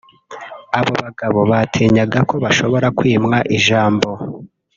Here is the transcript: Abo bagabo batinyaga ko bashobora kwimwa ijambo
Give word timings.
Abo 0.77 0.91
bagabo 1.03 1.39
batinyaga 1.51 2.19
ko 2.29 2.35
bashobora 2.43 2.87
kwimwa 2.97 3.37
ijambo 3.57 4.09